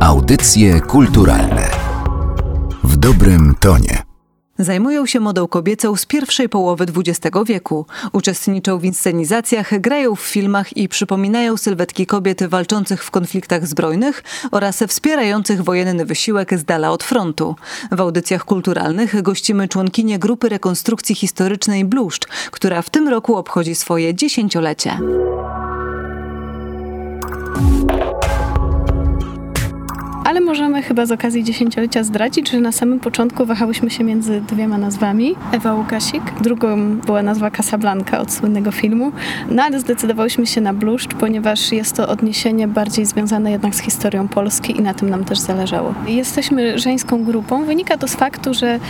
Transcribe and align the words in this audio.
Audycje 0.00 0.80
kulturalne 0.80 1.70
w 2.84 2.96
dobrym 2.96 3.54
tonie. 3.60 4.02
Zajmują 4.58 5.06
się 5.06 5.20
modą 5.20 5.48
kobiecą 5.48 5.96
z 5.96 6.06
pierwszej 6.06 6.48
połowy 6.48 6.86
XX 6.96 7.36
wieku. 7.46 7.86
Uczestniczą 8.12 8.78
w 8.78 8.84
inscenizacjach, 8.84 9.80
grają 9.80 10.16
w 10.16 10.20
filmach 10.20 10.76
i 10.76 10.88
przypominają 10.88 11.56
sylwetki 11.56 12.06
kobiet 12.06 12.46
walczących 12.46 13.04
w 13.04 13.10
konfliktach 13.10 13.66
zbrojnych 13.66 14.24
oraz 14.50 14.82
wspierających 14.88 15.64
wojenny 15.64 16.04
wysiłek 16.04 16.58
z 16.58 16.64
dala 16.64 16.90
od 16.90 17.04
frontu. 17.04 17.56
W 17.92 18.00
audycjach 18.00 18.44
kulturalnych 18.44 19.22
gościmy 19.22 19.68
członkinię 19.68 20.18
grupy 20.18 20.48
rekonstrukcji 20.48 21.14
historycznej 21.14 21.84
Bluszcz, 21.84 22.26
która 22.50 22.82
w 22.82 22.90
tym 22.90 23.08
roku 23.08 23.36
obchodzi 23.36 23.74
swoje 23.74 24.14
dziesięciolecie. 24.14 24.98
Ale 30.26 30.40
możemy 30.40 30.82
chyba 30.82 31.06
z 31.06 31.12
okazji 31.12 31.44
dziesięciolecia 31.44 32.04
zdradzić, 32.04 32.50
że 32.50 32.60
na 32.60 32.72
samym 32.72 33.00
początku 33.00 33.46
wahałyśmy 33.46 33.90
się 33.90 34.04
między 34.04 34.40
dwiema 34.40 34.78
nazwami. 34.78 35.34
Ewa 35.52 35.74
Łukasik, 35.74 36.22
drugą 36.40 36.96
była 36.96 37.22
nazwa 37.22 37.50
Casablanca 37.50 38.20
od 38.20 38.32
słynnego 38.32 38.72
filmu, 38.72 39.12
no 39.50 39.62
ale 39.62 39.80
zdecydowałyśmy 39.80 40.46
się 40.46 40.60
na 40.60 40.72
bluszcz, 40.72 41.14
ponieważ 41.14 41.72
jest 41.72 41.96
to 41.96 42.08
odniesienie 42.08 42.68
bardziej 42.68 43.06
związane 43.06 43.50
jednak 43.50 43.74
z 43.74 43.80
historią 43.80 44.28
Polski 44.28 44.76
i 44.76 44.80
na 44.80 44.94
tym 44.94 45.10
nam 45.10 45.24
też 45.24 45.38
zależało. 45.38 45.94
Jesteśmy 46.06 46.78
żeńską 46.78 47.24
grupą. 47.24 47.64
Wynika 47.64 47.98
to 47.98 48.08
z 48.08 48.14
faktu, 48.14 48.54
że 48.54 48.80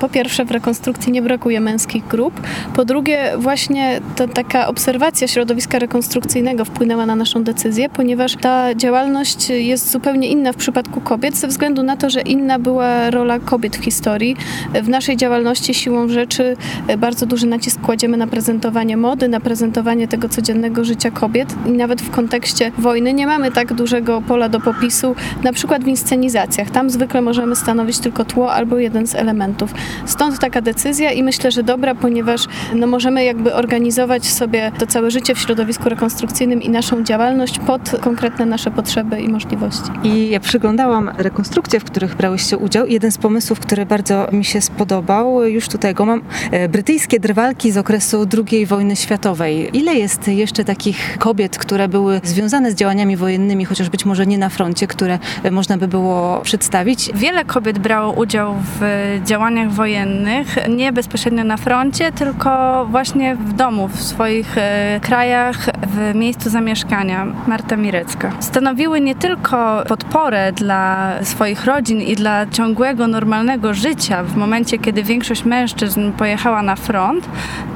po 0.00 0.08
pierwsze 0.08 0.44
w 0.44 0.50
rekonstrukcji 0.50 1.12
nie 1.12 1.22
brakuje 1.22 1.60
męskich 1.60 2.06
grup, 2.06 2.40
po 2.74 2.84
drugie 2.84 3.32
właśnie 3.38 4.00
ta 4.16 4.28
taka 4.28 4.68
obserwacja 4.68 5.28
środowiska 5.28 5.78
rekonstrukcyjnego 5.78 6.64
wpłynęła 6.64 7.06
na 7.06 7.16
naszą 7.16 7.44
decyzję, 7.44 7.88
ponieważ 7.88 8.36
ta 8.36 8.74
działalność 8.74 9.50
jest 9.50 9.90
zupełnie 9.90 10.28
inna 10.28 10.52
w 10.52 10.56
przypadku 10.56 10.85
przypadku 10.86 11.00
kobiet, 11.00 11.36
ze 11.36 11.48
względu 11.48 11.82
na 11.82 11.96
to, 11.96 12.10
że 12.10 12.20
inna 12.20 12.58
była 12.58 13.10
rola 13.10 13.38
kobiet 13.38 13.76
w 13.76 13.84
historii. 13.84 14.36
W 14.82 14.88
naszej 14.88 15.16
działalności 15.16 15.74
siłą 15.74 16.08
rzeczy 16.08 16.56
e, 16.88 16.96
bardzo 16.96 17.26
duży 17.26 17.46
nacisk 17.46 17.80
kładziemy 17.80 18.16
na 18.16 18.26
prezentowanie 18.26 18.96
mody, 18.96 19.28
na 19.28 19.40
prezentowanie 19.40 20.08
tego 20.08 20.28
codziennego 20.28 20.84
życia 20.84 21.10
kobiet 21.10 21.54
i 21.66 21.70
nawet 21.70 22.02
w 22.02 22.10
kontekście 22.10 22.72
wojny 22.78 23.12
nie 23.12 23.26
mamy 23.26 23.52
tak 23.52 23.74
dużego 23.74 24.22
pola 24.22 24.48
do 24.48 24.60
popisu, 24.60 25.14
na 25.42 25.52
przykład 25.52 25.84
w 25.84 25.88
inscenizacjach. 25.88 26.70
Tam 26.70 26.90
zwykle 26.90 27.22
możemy 27.22 27.56
stanowić 27.56 27.98
tylko 27.98 28.24
tło 28.24 28.52
albo 28.52 28.78
jeden 28.78 29.06
z 29.06 29.14
elementów. 29.14 29.74
Stąd 30.06 30.38
taka 30.38 30.60
decyzja 30.60 31.12
i 31.12 31.22
myślę, 31.22 31.50
że 31.50 31.62
dobra, 31.62 31.94
ponieważ 31.94 32.40
no, 32.74 32.86
możemy 32.86 33.24
jakby 33.24 33.54
organizować 33.54 34.26
sobie 34.26 34.72
to 34.78 34.86
całe 34.86 35.10
życie 35.10 35.34
w 35.34 35.38
środowisku 35.38 35.88
rekonstrukcyjnym 35.88 36.62
i 36.62 36.70
naszą 36.70 37.04
działalność 37.04 37.58
pod 37.58 37.80
konkretne 38.00 38.46
nasze 38.46 38.70
potrzeby 38.70 39.20
i 39.20 39.28
możliwości. 39.28 39.90
I 40.04 40.30
ja 40.30 40.40
przyglądam 40.40 40.75
oglądałam 40.76 41.10
rekonstrukcje, 41.18 41.80
w 41.80 41.84
których 41.84 42.14
brałyście 42.14 42.58
udział. 42.58 42.86
Jeden 42.86 43.12
z 43.12 43.18
pomysłów, 43.18 43.60
który 43.60 43.86
bardzo 43.86 44.28
mi 44.32 44.44
się 44.44 44.60
spodobał, 44.60 45.44
już 45.44 45.68
tutaj 45.68 45.94
go 45.94 46.06
mam, 46.06 46.22
e, 46.50 46.68
brytyjskie 46.68 47.20
drwalki 47.20 47.72
z 47.72 47.76
okresu 47.76 48.26
II 48.52 48.66
wojny 48.66 48.96
światowej. 48.96 49.76
Ile 49.76 49.94
jest 49.94 50.28
jeszcze 50.28 50.64
takich 50.64 51.18
kobiet, 51.18 51.58
które 51.58 51.88
były 51.88 52.20
związane 52.24 52.72
z 52.72 52.74
działaniami 52.74 53.16
wojennymi, 53.16 53.64
chociaż 53.64 53.90
być 53.90 54.04
może 54.04 54.26
nie 54.26 54.38
na 54.38 54.48
froncie, 54.48 54.86
które 54.86 55.18
można 55.50 55.78
by 55.78 55.88
było 55.88 56.40
przedstawić? 56.40 57.10
Wiele 57.14 57.44
kobiet 57.44 57.78
brało 57.78 58.12
udział 58.12 58.54
w 58.80 58.80
działaniach 59.24 59.70
wojennych, 59.70 60.56
nie 60.68 60.92
bezpośrednio 60.92 61.44
na 61.44 61.56
froncie, 61.56 62.12
tylko 62.12 62.86
właśnie 62.90 63.36
w 63.36 63.52
domu, 63.52 63.88
w 63.88 64.02
swoich 64.02 64.58
e, 64.58 65.00
krajach, 65.02 65.56
w 65.86 66.14
miejscu 66.14 66.50
zamieszkania. 66.50 67.26
Marta 67.46 67.76
Mirecka. 67.76 68.32
Stanowiły 68.40 69.00
nie 69.00 69.14
tylko 69.14 69.82
podporę 69.88 70.52
dla 70.52 70.65
dla 70.66 71.12
swoich 71.22 71.64
rodzin 71.64 72.00
i 72.00 72.14
dla 72.16 72.46
ciągłego, 72.46 73.06
normalnego 73.06 73.74
życia 73.74 74.22
w 74.22 74.36
momencie, 74.36 74.78
kiedy 74.78 75.02
większość 75.02 75.44
mężczyzn 75.44 76.12
pojechała 76.12 76.62
na 76.62 76.76
front, 76.76 77.28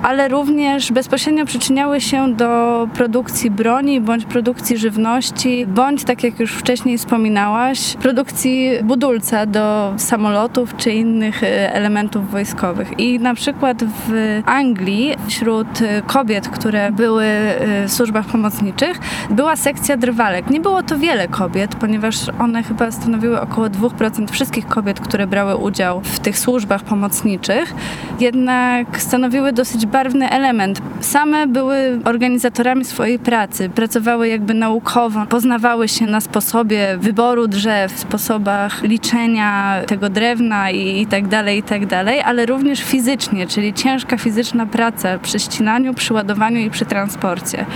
ale 0.02 0.28
również 0.28 0.92
bezpośrednio 0.92 1.46
przyczyniały 1.46 2.00
się 2.00 2.34
do 2.34 2.88
produkcji 2.94 3.50
broni 3.50 4.00
bądź 4.00 4.24
produkcji 4.24 4.78
żywności, 4.78 5.66
bądź 5.66 6.04
tak 6.04 6.24
jak 6.24 6.40
już 6.40 6.52
wcześniej 6.52 6.98
wspominałaś, 6.98 7.96
produkcji 7.96 8.70
budulca 8.82 9.46
do 9.46 9.94
samolotów 9.96 10.76
czy 10.76 10.90
innych 10.90 11.42
e, 11.42 11.74
elementów 11.74 12.30
wojskowych. 12.30 12.98
I 12.98 13.18
na 13.20 13.34
przykład 13.34 13.84
w 13.84 14.40
Anglii 14.46 15.14
wśród 15.28 15.68
kobiet, 16.06 16.48
które 16.48 16.92
były 16.92 17.24
e, 17.24 17.88
w 17.88 17.92
służbach 17.92 18.26
pomocniczych, 18.26 18.98
była 19.30 19.56
sekcja 19.56 19.96
drwalek. 19.96 20.50
Nie 20.50 20.60
było 20.60 20.82
to 20.82 20.98
wiele 20.98 21.28
kobiet, 21.28 21.74
ponieważ 21.74 22.16
one 22.38 22.62
chyba 22.62 22.79
stanowiły 22.90 23.40
około 23.40 23.66
2% 23.66 24.30
wszystkich 24.30 24.66
kobiet, 24.66 25.00
które 25.00 25.26
brały 25.26 25.56
udział 25.56 26.00
w 26.00 26.18
tych 26.18 26.38
służbach 26.38 26.82
pomocniczych, 26.82 27.74
jednak 28.20 29.02
stanowiły 29.02 29.52
dosyć 29.52 29.86
barwny 29.86 30.30
element. 30.30 30.82
Same 31.00 31.46
były 31.46 32.00
organizatorami 32.04 32.84
swojej 32.84 33.18
pracy, 33.18 33.68
pracowały 33.68 34.28
jakby 34.28 34.54
naukowo, 34.54 35.26
poznawały 35.26 35.88
się 35.88 36.06
na 36.06 36.20
sposobie 36.20 36.96
wyboru 36.98 37.48
drzew, 37.48 37.98
sposobach 37.98 38.82
liczenia 38.82 39.80
tego 39.86 40.08
drewna 40.08 40.70
i, 40.70 41.00
i 41.00 41.06
tak 41.06 41.28
dalej, 41.28 41.58
i 41.58 41.62
tak 41.62 41.86
dalej, 41.86 42.20
ale 42.20 42.46
również 42.46 42.82
fizycznie, 42.82 43.46
czyli 43.46 43.74
ciężka 43.74 44.16
fizyczna 44.16 44.66
praca 44.66 45.18
przy 45.18 45.38
ścinaniu, 45.38 45.94
przy 45.94 46.14
ładowaniu 46.14 46.58
i 46.60 46.70
przy 46.70 46.84
transporcie. 46.84 47.66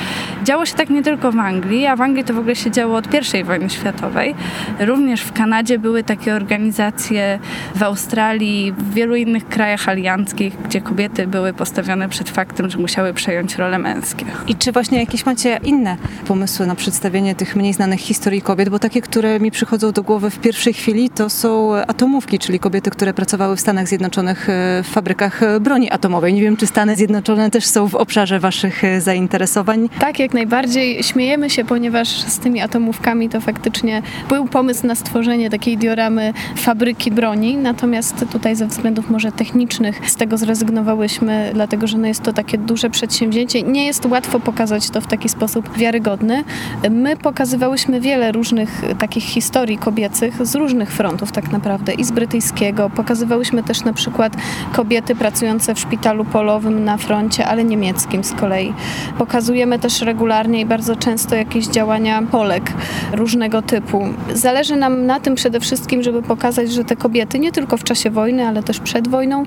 Działo 0.44 0.66
się 0.66 0.74
tak 0.74 0.90
nie 0.90 1.02
tylko 1.02 1.32
w 1.32 1.38
Anglii, 1.38 1.86
a 1.86 1.96
w 1.96 2.00
Anglii 2.00 2.24
to 2.24 2.34
w 2.34 2.38
ogóle 2.38 2.56
się 2.56 2.70
działo 2.70 2.96
od 2.96 3.34
I 3.40 3.44
wojny 3.44 3.70
światowej. 3.70 4.34
Również 4.80 5.20
w 5.20 5.32
Kanadzie 5.32 5.78
były 5.78 6.02
takie 6.02 6.34
organizacje, 6.34 7.38
w 7.74 7.82
Australii, 7.82 8.72
w 8.72 8.94
wielu 8.94 9.16
innych 9.16 9.48
krajach 9.48 9.88
alianckich, 9.88 10.33
gdzie 10.34 10.80
kobiety 10.80 11.26
były 11.26 11.52
postawione 11.52 12.08
przed 12.08 12.30
faktem, 12.30 12.70
że 12.70 12.78
musiały 12.78 13.14
przejąć 13.14 13.56
role 13.56 13.78
męskie. 13.78 14.24
I 14.48 14.54
czy 14.54 14.72
właśnie 14.72 14.98
jakieś 14.98 15.26
macie 15.26 15.60
inne 15.64 15.96
pomysły 16.26 16.66
na 16.66 16.74
przedstawienie 16.74 17.34
tych 17.34 17.56
mniej 17.56 17.72
znanych 17.72 18.00
historii 18.00 18.42
kobiet? 18.42 18.68
Bo 18.68 18.78
takie, 18.78 19.00
które 19.00 19.40
mi 19.40 19.50
przychodzą 19.50 19.92
do 19.92 20.02
głowy 20.02 20.30
w 20.30 20.38
pierwszej 20.38 20.72
chwili, 20.72 21.10
to 21.10 21.30
są 21.30 21.74
atomówki, 21.74 22.38
czyli 22.38 22.58
kobiety, 22.58 22.90
które 22.90 23.14
pracowały 23.14 23.56
w 23.56 23.60
Stanach 23.60 23.88
Zjednoczonych 23.88 24.48
e, 24.48 24.82
w 24.82 24.86
fabrykach 24.86 25.42
e, 25.42 25.60
broni 25.60 25.90
atomowej. 25.90 26.34
Nie 26.34 26.42
wiem, 26.42 26.56
czy 26.56 26.66
Stany 26.66 26.96
Zjednoczone 26.96 27.50
też 27.50 27.66
są 27.66 27.88
w 27.88 27.94
obszarze 27.94 28.40
waszych 28.40 28.84
e, 28.84 29.00
zainteresowań? 29.00 29.88
Tak, 29.98 30.18
jak 30.18 30.34
najbardziej. 30.34 31.02
Śmiejemy 31.02 31.50
się, 31.50 31.64
ponieważ 31.64 32.08
z 32.08 32.38
tymi 32.38 32.60
atomówkami 32.60 33.28
to 33.28 33.40
faktycznie 33.40 34.02
był 34.28 34.46
pomysł 34.46 34.86
na 34.86 34.94
stworzenie 34.94 35.50
takiej 35.50 35.78
dioramy 35.78 36.32
fabryki 36.56 37.10
broni, 37.10 37.56
natomiast 37.56 38.24
tutaj 38.32 38.56
ze 38.56 38.66
względów 38.66 39.10
może 39.10 39.32
technicznych 39.32 40.10
z 40.10 40.16
tego 40.16 40.23
zrezygnowałyśmy, 40.32 41.50
dlatego 41.54 41.86
że 41.86 41.98
no 41.98 42.06
jest 42.06 42.22
to 42.22 42.32
takie 42.32 42.58
duże 42.58 42.90
przedsięwzięcie. 42.90 43.62
Nie 43.62 43.86
jest 43.86 44.06
łatwo 44.06 44.40
pokazać 44.40 44.90
to 44.90 45.00
w 45.00 45.06
taki 45.06 45.28
sposób 45.28 45.76
wiarygodny. 45.76 46.44
My 46.90 47.16
pokazywałyśmy 47.16 48.00
wiele 48.00 48.32
różnych 48.32 48.82
takich 48.98 49.24
historii 49.24 49.78
kobiecych 49.78 50.46
z 50.46 50.54
różnych 50.54 50.92
frontów 50.92 51.32
tak 51.32 51.52
naprawdę 51.52 51.92
i 51.92 52.04
z 52.04 52.10
brytyjskiego. 52.10 52.90
Pokazywałyśmy 52.90 53.62
też 53.62 53.84
na 53.84 53.92
przykład 53.92 54.32
kobiety 54.72 55.14
pracujące 55.14 55.74
w 55.74 55.78
szpitalu 55.78 56.24
polowym 56.24 56.84
na 56.84 56.96
froncie, 56.96 57.46
ale 57.46 57.64
niemieckim 57.64 58.24
z 58.24 58.32
kolei. 58.32 58.74
Pokazujemy 59.18 59.78
też 59.78 60.00
regularnie 60.00 60.60
i 60.60 60.66
bardzo 60.66 60.96
często 60.96 61.36
jakieś 61.36 61.66
działania 61.66 62.22
Polek 62.22 62.72
różnego 63.12 63.62
typu. 63.62 64.04
Zależy 64.34 64.76
nam 64.76 65.06
na 65.06 65.20
tym 65.20 65.34
przede 65.34 65.60
wszystkim, 65.60 66.02
żeby 66.02 66.22
pokazać, 66.22 66.72
że 66.72 66.84
te 66.84 66.96
kobiety 66.96 67.38
nie 67.38 67.52
tylko 67.52 67.76
w 67.76 67.84
czasie 67.84 68.10
wojny, 68.10 68.46
ale 68.46 68.62
też 68.62 68.80
przed 68.80 69.08
wojną 69.08 69.42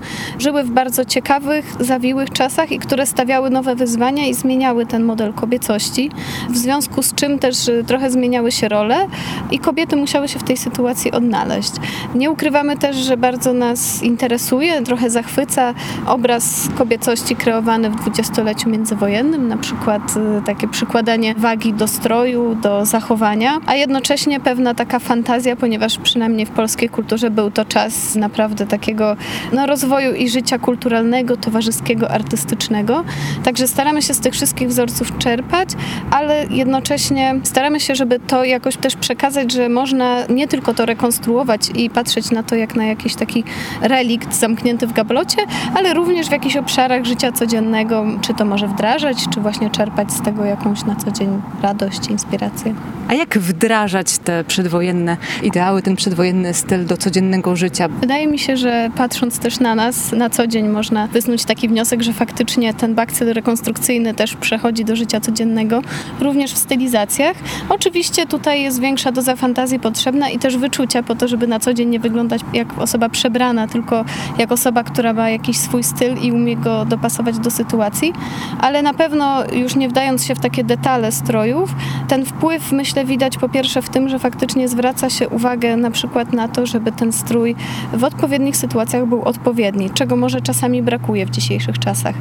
żyły 0.57 0.69
w 0.69 0.73
bardzo 0.73 1.05
ciekawych, 1.05 1.75
zawiłych 1.79 2.29
czasach 2.29 2.71
i 2.71 2.79
które 2.79 3.05
stawiały 3.05 3.49
nowe 3.49 3.75
wyzwania 3.75 4.27
i 4.27 4.33
zmieniały 4.33 4.85
ten 4.85 5.03
model 5.03 5.33
kobiecości, 5.33 6.11
w 6.49 6.57
związku 6.57 7.03
z 7.03 7.13
czym 7.13 7.39
też 7.39 7.67
y, 7.67 7.83
trochę 7.87 8.11
zmieniały 8.11 8.51
się 8.51 8.67
role 8.67 9.07
i 9.51 9.59
kobiety 9.59 9.95
musiały 9.95 10.27
się 10.27 10.39
w 10.39 10.43
tej 10.43 10.57
sytuacji 10.57 11.11
odnaleźć. 11.11 11.71
Nie 12.15 12.31
ukrywamy 12.31 12.77
też, 12.77 12.95
że 12.95 13.17
bardzo 13.17 13.53
nas 13.53 14.03
interesuje, 14.03 14.81
trochę 14.81 15.09
zachwyca 15.09 15.73
obraz 16.07 16.69
kobiecości 16.77 17.35
kreowany 17.35 17.89
w 17.89 17.95
dwudziestoleciu 17.95 18.69
międzywojennym, 18.69 19.47
na 19.47 19.57
przykład 19.57 20.01
y, 20.39 20.41
takie 20.45 20.67
przykładanie 20.67 21.35
wagi 21.35 21.73
do 21.73 21.87
stroju, 21.87 22.55
do 22.55 22.85
zachowania, 22.85 23.57
a 23.65 23.75
jednocześnie 23.75 24.39
pewna 24.39 24.73
taka 24.73 24.99
fantazja 24.99 25.55
ponieważ 25.55 25.97
przynajmniej 25.97 26.45
w 26.45 26.49
polskiej 26.51 26.89
kulturze 26.89 27.29
był 27.29 27.51
to 27.51 27.65
czas 27.65 28.15
naprawdę 28.15 28.67
takiego 28.67 29.15
no, 29.53 29.65
rozwoju 29.65 30.13
i 30.13 30.29
życia 30.29 30.46
kulturalnego, 30.59 31.37
towarzyskiego, 31.37 32.11
artystycznego. 32.11 33.03
Także 33.43 33.67
staramy 33.67 34.01
się 34.01 34.13
z 34.13 34.19
tych 34.19 34.33
wszystkich 34.33 34.67
wzorców 34.67 35.17
czerpać, 35.17 35.69
ale 36.11 36.45
jednocześnie 36.49 37.39
staramy 37.43 37.79
się, 37.79 37.95
żeby 37.95 38.19
to 38.19 38.43
jakoś 38.43 38.77
też 38.77 38.95
przekazać, 38.95 39.51
że 39.51 39.69
można 39.69 40.27
nie 40.29 40.47
tylko 40.47 40.73
to 40.73 40.85
rekonstruować 40.85 41.69
i 41.75 41.89
patrzeć 41.89 42.31
na 42.31 42.43
to 42.43 42.55
jak 42.55 42.75
na 42.75 42.85
jakiś 42.85 43.15
taki 43.15 43.43
relikt 43.81 44.35
zamknięty 44.35 44.87
w 44.87 44.93
gablocie, 44.93 45.37
ale 45.75 45.93
również 45.93 46.27
w 46.27 46.31
jakichś 46.31 46.57
obszarach 46.57 47.05
życia 47.05 47.31
codziennego, 47.31 48.05
czy 48.21 48.33
to 48.33 48.45
może 48.45 48.67
wdrażać, 48.67 49.17
czy 49.33 49.41
właśnie 49.41 49.69
czerpać 49.69 50.11
z 50.11 50.21
tego 50.21 50.45
jakąś 50.45 50.85
na 50.85 50.95
co 50.95 51.11
dzień 51.11 51.41
radość, 51.61 52.07
inspirację. 52.07 52.73
A 53.07 53.13
jak 53.13 53.37
wdrażać 53.37 54.17
te 54.17 54.43
przedwojenne 54.43 54.67
przedwojenne 54.77 55.17
ideały, 55.43 55.81
ten 55.81 55.95
przedwojenny 55.95 56.53
styl 56.53 56.85
do 56.85 56.97
codziennego 56.97 57.55
życia? 57.55 57.87
Wydaje 57.87 58.27
mi 58.27 58.39
się, 58.39 58.57
że 58.57 58.89
patrząc 58.95 59.39
też 59.39 59.59
na 59.59 59.75
nas, 59.75 60.11
na 60.11 60.29
co 60.29 60.36
dzień 60.45 60.67
można 60.67 61.07
wysnuć 61.07 61.45
taki 61.45 61.67
wniosek, 61.67 62.01
że 62.01 62.13
faktycznie 62.13 62.73
ten 62.73 62.95
bakcyl 62.95 63.33
rekonstrukcyjny 63.33 64.13
też 64.13 64.35
przechodzi 64.35 64.85
do 64.85 64.95
życia 64.95 65.19
codziennego, 65.19 65.81
również 66.19 66.53
w 66.53 66.57
stylizacjach. 66.57 67.37
Oczywiście 67.69 68.25
tutaj 68.25 68.61
jest 68.61 68.79
większa 68.79 69.11
doza 69.11 69.35
fantazji 69.35 69.79
potrzebna 69.79 70.29
i 70.29 70.39
też 70.39 70.57
wyczucia 70.57 71.03
po 71.03 71.15
to, 71.15 71.27
żeby 71.27 71.47
na 71.47 71.59
co 71.59 71.73
dzień 71.73 71.89
nie 71.89 71.99
wyglądać 71.99 72.41
jak 72.53 72.79
osoba 72.79 73.09
przebrana, 73.09 73.67
tylko 73.67 74.05
jak 74.37 74.51
osoba, 74.51 74.83
która 74.83 75.13
ma 75.13 75.29
jakiś 75.29 75.57
swój 75.57 75.83
styl 75.83 76.17
i 76.21 76.31
umie 76.31 76.57
go 76.57 76.85
dopasować 76.85 77.39
do 77.39 77.51
sytuacji. 77.51 78.13
Ale 78.59 78.81
na 78.81 78.93
pewno 78.93 79.43
już 79.53 79.75
nie 79.75 79.89
wdając 79.89 80.25
się 80.25 80.35
w 80.35 80.39
takie 80.39 80.63
detale 80.63 81.11
strojów, 81.11 81.75
ten 82.07 82.25
wpływ 82.25 82.71
myślę 82.71 83.05
widać 83.05 83.37
po 83.37 83.49
pierwsze 83.49 83.81
w 83.81 83.89
tym, 83.89 84.09
że 84.09 84.19
faktycznie 84.19 84.67
zwraca 84.67 85.09
się 85.09 85.29
uwagę 85.29 85.77
na 85.77 85.91
przykład 85.91 86.33
na 86.33 86.47
to, 86.47 86.65
żeby 86.65 86.91
ten 86.91 87.11
strój 87.11 87.55
w 87.93 88.03
odpowiednich 88.03 88.57
sytuacjach 88.57 89.05
był 89.05 89.23
odpowiedni, 89.23 89.89
czego 89.89 90.15
może 90.15 90.26
czasami 90.41 90.83
brakuje 90.83 91.25
w 91.25 91.29
dzisiejszych 91.29 91.79
czasach. 91.79 92.15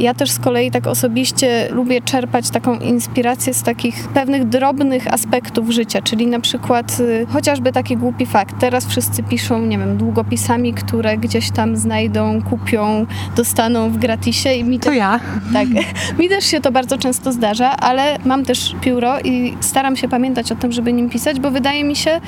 Ja 0.00 0.14
też 0.14 0.30
z 0.30 0.38
kolei 0.38 0.70
tak 0.70 0.86
osobiście 0.86 1.68
lubię 1.70 2.02
czerpać 2.02 2.50
taką 2.50 2.78
inspirację 2.78 3.54
z 3.54 3.62
takich 3.62 4.08
pewnych 4.08 4.48
drobnych 4.48 5.14
aspektów 5.14 5.70
życia, 5.70 6.02
czyli 6.02 6.26
na 6.26 6.40
przykład 6.40 7.00
y, 7.00 7.26
chociażby 7.32 7.72
taki 7.72 7.96
głupi 7.96 8.26
fakt. 8.26 8.54
Teraz 8.60 8.86
wszyscy 8.86 9.22
piszą, 9.22 9.62
nie 9.62 9.78
wiem, 9.78 9.96
długopisami, 9.96 10.74
które 10.74 11.18
gdzieś 11.18 11.50
tam 11.50 11.76
znajdą, 11.76 12.42
kupią, 12.42 13.06
dostaną 13.36 13.90
w 13.90 13.96
gratisie 13.98 14.52
i 14.52 14.64
mi 14.64 14.78
To 14.78 14.92
ja. 14.92 15.20
tak, 15.52 15.68
mi 16.18 16.28
też 16.28 16.44
się 16.44 16.60
to 16.60 16.72
bardzo 16.72 16.98
często 16.98 17.32
zdarza, 17.32 17.76
ale 17.76 18.18
mam 18.24 18.44
też 18.44 18.74
pióro 18.80 19.20
i 19.20 19.54
staram 19.60 19.96
się 19.96 20.08
pamiętać 20.08 20.52
o 20.52 20.56
tym, 20.56 20.72
żeby 20.72 20.92
nim 20.92 21.10
pisać, 21.10 21.40
bo 21.40 21.50
wydaje 21.50 21.84
mi 21.84 21.96
się, 21.96 22.20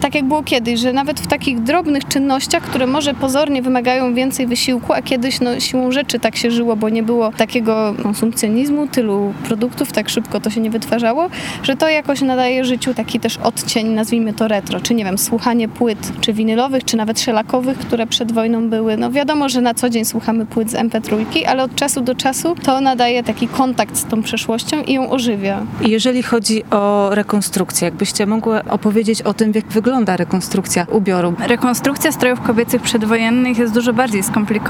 tak 0.00 0.14
jak 0.14 0.24
było 0.24 0.42
kiedyś, 0.42 0.80
że 0.80 0.92
nawet 0.92 1.20
w 1.20 1.26
takich 1.26 1.62
drobnych 1.62 2.08
czynnościach, 2.08 2.62
które 2.62 2.86
może 2.86 3.14
pozornie 3.14 3.62
wymagają 3.62 4.14
więcej 4.14 4.46
wysiłku, 4.46 4.71
a 4.94 5.02
kiedyś 5.02 5.40
no, 5.40 5.60
siłą 5.60 5.92
rzeczy 5.92 6.18
tak 6.18 6.36
się 6.36 6.50
żyło, 6.50 6.76
bo 6.76 6.88
nie 6.88 7.02
było 7.02 7.32
takiego 7.32 7.94
konsumpcjonizmu, 8.02 8.86
tylu 8.86 9.34
produktów, 9.44 9.92
tak 9.92 10.08
szybko 10.08 10.40
to 10.40 10.50
się 10.50 10.60
nie 10.60 10.70
wytwarzało, 10.70 11.28
że 11.62 11.76
to 11.76 11.88
jakoś 11.88 12.20
nadaje 12.20 12.64
życiu 12.64 12.94
taki 12.94 13.20
też 13.20 13.38
odcień, 13.38 13.88
nazwijmy 13.88 14.32
to 14.32 14.48
retro, 14.48 14.80
czy 14.80 14.94
nie 14.94 15.04
wiem, 15.04 15.18
słuchanie 15.18 15.68
płyt, 15.68 16.12
czy 16.20 16.32
winylowych, 16.32 16.84
czy 16.84 16.96
nawet 16.96 17.20
szelakowych, 17.20 17.78
które 17.78 18.06
przed 18.06 18.32
wojną 18.32 18.70
były. 18.70 18.96
No 18.96 19.10
wiadomo, 19.10 19.48
że 19.48 19.60
na 19.60 19.74
co 19.74 19.90
dzień 19.90 20.04
słuchamy 20.04 20.46
płyt 20.46 20.70
z 20.70 20.74
MP3, 20.74 21.24
ale 21.46 21.62
od 21.62 21.74
czasu 21.74 22.00
do 22.00 22.14
czasu 22.14 22.54
to 22.62 22.80
nadaje 22.80 23.22
taki 23.22 23.48
kontakt 23.48 23.96
z 23.96 24.04
tą 24.04 24.22
przeszłością 24.22 24.82
i 24.82 24.92
ją 24.92 25.10
ożywia. 25.10 25.66
Jeżeli 25.80 26.22
chodzi 26.22 26.62
o 26.70 27.10
rekonstrukcję, 27.12 27.84
jakbyście 27.84 28.26
mogły 28.26 28.64
opowiedzieć 28.64 29.22
o 29.22 29.34
tym, 29.34 29.52
jak 29.54 29.66
wygląda 29.66 30.16
rekonstrukcja 30.16 30.86
ubioru. 30.92 31.34
Rekonstrukcja 31.46 32.12
strojów 32.12 32.40
kobiecych 32.40 32.82
przedwojennych 32.82 33.58
jest 33.58 33.74
dużo 33.74 33.92
bardziej 33.92 34.22
skomplikowana, 34.22 34.61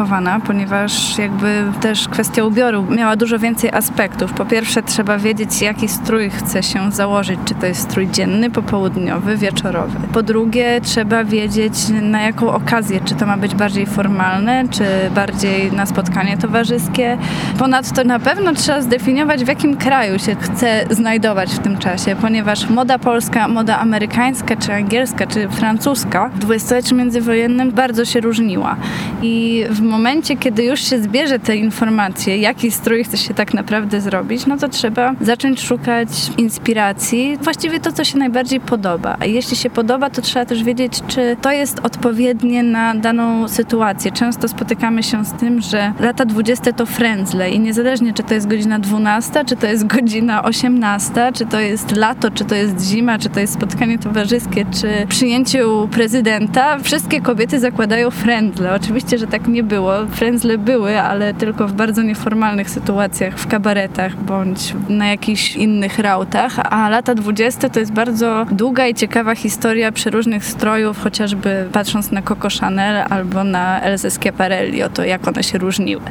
ponieważ 0.46 1.18
jakby 1.18 1.64
też 1.80 2.08
kwestia 2.08 2.44
ubioru 2.44 2.86
miała 2.90 3.16
dużo 3.16 3.38
więcej 3.38 3.70
aspektów. 3.70 4.32
Po 4.32 4.44
pierwsze 4.44 4.82
trzeba 4.82 5.18
wiedzieć, 5.18 5.62
jaki 5.62 5.88
strój 5.88 6.30
chce 6.30 6.62
się 6.62 6.92
założyć, 6.92 7.40
czy 7.44 7.54
to 7.54 7.66
jest 7.66 7.80
strój 7.80 8.08
dzienny, 8.08 8.50
popołudniowy, 8.50 9.36
wieczorowy. 9.36 9.98
Po 10.12 10.22
drugie 10.22 10.80
trzeba 10.80 11.24
wiedzieć, 11.24 11.74
na 12.02 12.22
jaką 12.22 12.52
okazję, 12.52 13.00
czy 13.04 13.14
to 13.14 13.26
ma 13.26 13.36
być 13.36 13.54
bardziej 13.54 13.86
formalne, 13.86 14.64
czy 14.70 14.84
bardziej 15.14 15.72
na 15.72 15.86
spotkanie 15.86 16.38
towarzyskie. 16.38 17.18
Ponadto 17.58 18.04
na 18.04 18.18
pewno 18.18 18.54
trzeba 18.54 18.80
zdefiniować, 18.80 19.44
w 19.44 19.48
jakim 19.48 19.76
kraju 19.76 20.18
się 20.18 20.36
chce 20.40 20.84
znajdować 20.90 21.50
w 21.50 21.58
tym 21.58 21.78
czasie, 21.78 22.16
ponieważ 22.16 22.70
moda 22.70 22.98
polska, 22.98 23.48
moda 23.48 23.78
amerykańska, 23.78 24.56
czy 24.56 24.74
angielska, 24.74 25.26
czy 25.26 25.48
francuska 25.48 26.30
w 26.34 26.38
dwudziestoleciu 26.38 26.96
międzywojennym 26.96 27.72
bardzo 27.72 28.04
się 28.04 28.20
różniła. 28.20 28.76
I 29.22 29.64
w 29.70 29.81
momencie, 29.84 30.36
kiedy 30.36 30.64
już 30.64 30.80
się 30.80 31.02
zbierze 31.02 31.38
te 31.38 31.56
informacje, 31.56 32.36
jaki 32.36 32.70
strój 32.70 33.04
chce 33.04 33.16
się 33.16 33.34
tak 33.34 33.54
naprawdę 33.54 34.00
zrobić, 34.00 34.46
no 34.46 34.56
to 34.56 34.68
trzeba 34.68 35.14
zacząć 35.20 35.60
szukać 35.60 36.08
inspiracji, 36.38 37.38
właściwie 37.42 37.80
to, 37.80 37.92
co 37.92 38.04
się 38.04 38.18
najbardziej 38.18 38.60
podoba. 38.60 39.16
A 39.20 39.26
jeśli 39.26 39.56
się 39.56 39.70
podoba, 39.70 40.10
to 40.10 40.22
trzeba 40.22 40.46
też 40.46 40.64
wiedzieć, 40.64 41.00
czy 41.08 41.36
to 41.42 41.52
jest 41.52 41.78
odpowiednie 41.82 42.62
na 42.62 42.94
daną 42.94 43.48
sytuację. 43.48 44.12
Często 44.12 44.48
spotykamy 44.48 45.02
się 45.02 45.24
z 45.24 45.32
tym, 45.32 45.60
że 45.60 45.92
lata 46.00 46.24
20 46.24 46.72
to 46.72 46.86
frędzle 46.86 47.50
i 47.50 47.60
niezależnie, 47.60 48.12
czy 48.12 48.22
to 48.22 48.34
jest 48.34 48.48
godzina 48.48 48.78
12, 48.78 49.44
czy 49.44 49.56
to 49.56 49.66
jest 49.66 49.86
godzina 49.86 50.42
18, 50.42 51.30
czy 51.34 51.46
to 51.46 51.60
jest 51.60 51.96
lato, 51.96 52.30
czy 52.30 52.44
to 52.44 52.54
jest 52.54 52.86
zima, 52.86 53.18
czy 53.18 53.28
to 53.28 53.40
jest 53.40 53.54
spotkanie 53.54 53.98
towarzyskie, 53.98 54.66
czy 54.80 55.06
przyjęcie 55.08 55.68
u 55.68 55.88
prezydenta, 55.88 56.78
wszystkie 56.78 57.20
kobiety 57.20 57.60
zakładają 57.60 58.10
frędzle. 58.10 58.74
Oczywiście, 58.74 59.18
że 59.18 59.26
tak 59.26 59.48
nie 59.48 59.62
było. 59.72 60.06
Frędzle 60.06 60.58
były, 60.58 61.00
ale 61.00 61.34
tylko 61.34 61.68
w 61.68 61.72
bardzo 61.72 62.02
nieformalnych 62.02 62.70
sytuacjach, 62.70 63.38
w 63.38 63.46
kabaretach 63.46 64.16
bądź 64.16 64.74
na 64.88 65.06
jakichś 65.06 65.56
innych 65.56 65.98
rautach, 65.98 66.72
a 66.72 66.88
lata 66.88 67.14
20 67.14 67.68
to 67.68 67.80
jest 67.80 67.92
bardzo 67.92 68.46
długa 68.50 68.86
i 68.86 68.94
ciekawa 68.94 69.34
historia 69.34 69.92
przeróżnych 69.92 70.44
strojów, 70.44 71.02
chociażby 71.02 71.68
patrząc 71.72 72.10
na 72.10 72.22
Coco 72.22 72.48
Chanel 72.60 73.04
albo 73.10 73.44
na 73.44 73.80
Elze 73.80 74.10
Schiaparelli, 74.10 74.82
o 74.82 74.88
to 74.88 75.04
jak 75.04 75.28
one 75.28 75.42
się 75.42 75.58
różniły. 75.58 76.02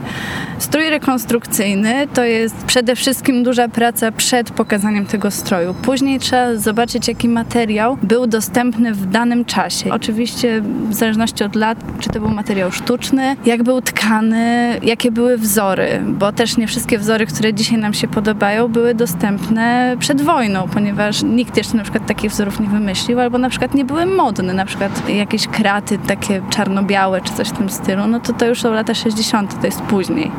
Strój 0.58 0.90
rekonstrukcyjny 0.90 2.08
to 2.14 2.24
jest 2.24 2.56
przede 2.66 2.96
wszystkim 2.96 3.44
duża 3.44 3.68
praca 3.68 4.12
przed 4.12 4.52
pokazaniem 4.52 5.06
tego 5.06 5.32
stroju. 5.32 5.74
Później 5.74 6.20
trzeba 6.20 6.56
zobaczyć, 6.56 7.08
jaki 7.08 7.30
materiał 7.30 7.98
był 8.04 8.28
dostępny 8.28 8.94
w 8.94 9.06
danym 9.06 9.46
czasie. 9.46 9.94
Oczywiście 9.94 10.62
w 10.90 10.94
zależności 10.94 11.44
od 11.44 11.56
lat, 11.56 11.78
czy 12.00 12.10
to 12.10 12.20
był 12.20 12.30
materiał 12.30 12.72
sztuczny, 12.72 13.36
jak 13.46 13.64
był 13.64 13.82
tkany, 13.82 14.80
jakie 14.84 15.12
były 15.12 15.38
wzory, 15.38 16.02
bo 16.08 16.32
też 16.32 16.58
nie 16.58 16.68
wszystkie 16.68 16.98
wzory, 16.98 17.26
które 17.26 17.54
dzisiaj 17.54 17.78
nam 17.78 17.94
się 17.94 18.08
podobają, 18.08 18.68
były 18.68 18.96
dostępne 18.96 19.96
przed 20.00 20.22
wojną, 20.22 20.68
ponieważ 20.74 21.24
nikt 21.24 21.58
jeszcze 21.58 21.78
na 21.78 21.84
przykład 21.84 22.06
takich 22.06 22.32
wzorów 22.32 22.60
nie 22.60 22.68
wymyślił, 22.68 23.20
albo 23.20 23.38
na 23.38 23.50
przykład 23.50 23.74
nie 23.74 23.86
były 23.86 24.06
modne, 24.06 24.54
na 24.54 24.66
przykład 24.66 25.10
jakieś 25.10 25.48
kraty 25.48 25.98
takie 26.08 26.42
czarno-białe, 26.50 27.22
czy 27.22 27.34
coś 27.34 27.50
w 27.50 27.58
tym 27.58 27.70
stylu, 27.70 28.08
no 28.08 28.20
to 28.20 28.34
to 28.34 28.46
już 28.46 28.62
są 28.62 28.74
lata 28.74 28.94
60., 28.94 29.62
to 29.62 29.66
jest 29.66 29.82
później. 29.82 30.32